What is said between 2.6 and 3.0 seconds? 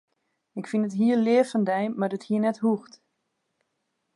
hoegd.